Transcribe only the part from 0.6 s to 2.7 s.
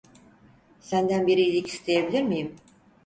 Senden bir iyilik isteyebilir miyim?